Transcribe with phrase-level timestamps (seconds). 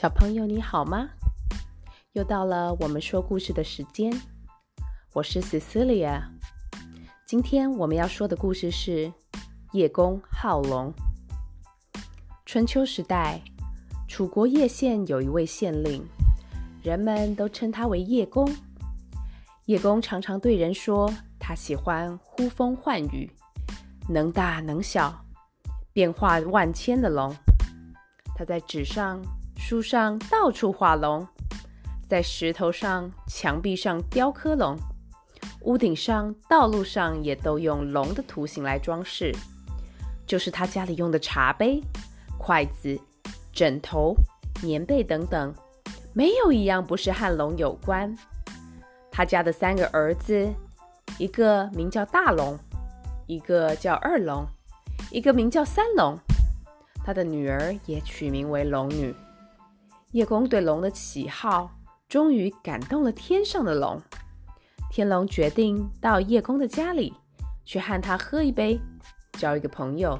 [0.00, 1.10] 小朋友你好吗？
[2.12, 4.16] 又到了我们说故事的时间，
[5.12, 6.22] 我是 Cecilia。
[7.26, 9.12] 今天我们要说的故事是
[9.72, 10.94] 叶公好龙。
[12.46, 13.42] 春秋时代，
[14.06, 16.06] 楚国叶县有一位县令，
[16.80, 18.48] 人们都称他为叶公。
[19.64, 23.28] 叶公常常对人说，他喜欢呼风唤雨，
[24.08, 25.24] 能大能小，
[25.92, 27.34] 变化万千的龙。
[28.36, 29.20] 他在纸上。
[29.58, 31.28] 书上到处画龙，
[32.08, 34.74] 在石头上、墙壁上雕刻龙，
[35.62, 39.30] 屋顶上、道路上也都用龙的图形来装饰。
[40.26, 41.82] 就是他家里用的茶杯、
[42.38, 42.98] 筷子、
[43.52, 44.14] 枕头、
[44.62, 45.52] 棉被等等，
[46.14, 48.16] 没有一样不是和龙有关。
[49.10, 50.48] 他家的三个儿子，
[51.18, 52.58] 一个名叫大龙，
[53.26, 54.46] 一个叫二龙，
[55.10, 56.16] 一个名叫三龙。
[57.04, 59.14] 他的女儿也取名为龙女。
[60.12, 61.70] 叶公对龙的喜好，
[62.08, 64.00] 终于感动了天上的龙。
[64.90, 67.12] 天龙决定到叶公的家里
[67.66, 68.80] 去和他喝一杯，
[69.32, 70.18] 交一个朋友。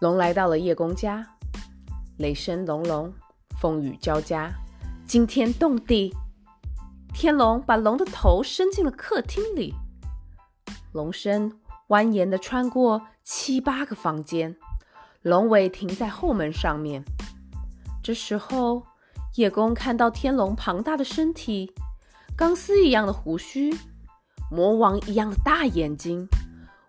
[0.00, 1.26] 龙来到了叶公家，
[2.16, 3.12] 雷声隆隆，
[3.60, 4.50] 风雨交加，
[5.06, 6.14] 惊天动地。
[7.12, 9.74] 天龙把龙的头伸进了客厅里，
[10.92, 11.52] 龙身
[11.88, 14.56] 蜿蜒地穿过七八个房间。
[15.26, 17.02] 龙尾停在后门上面。
[18.00, 18.86] 这时候，
[19.34, 21.74] 叶公看到天龙庞大的身体、
[22.36, 23.76] 钢丝一样的胡须、
[24.52, 26.28] 魔王一样的大眼睛，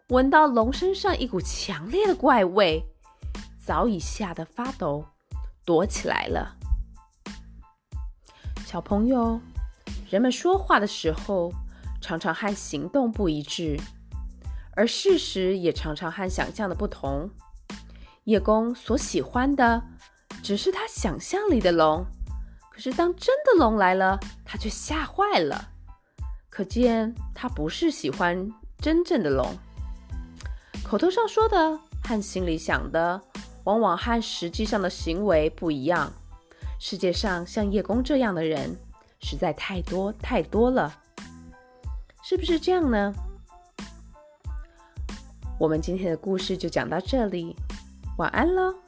[0.10, 2.80] 闻到龙身上一股强烈的怪味，
[3.58, 5.04] 早已吓得发抖，
[5.66, 6.56] 躲起来了。
[8.68, 9.42] 小朋友，
[10.12, 11.52] 人们说话的时候，
[12.00, 13.80] 常常和行动不一致，
[14.76, 17.28] 而事实也常常和想象的不同。
[18.28, 19.82] 叶公所喜欢的
[20.44, 22.06] 只是他想象里的龙，
[22.70, 25.70] 可是当真的龙来了，他却吓坏了。
[26.50, 29.50] 可见他不是喜欢真正的龙。
[30.84, 33.22] 口头上说的和心里想的，
[33.64, 36.12] 往往和实际上的行为不一样。
[36.82, 38.76] 世界上像叶公这样的人
[39.22, 40.94] 实在太多太多了，
[42.26, 43.14] 是不是这样呢？
[45.58, 47.56] 我们今天的故事就讲到这里。
[48.18, 48.87] 晚安喽。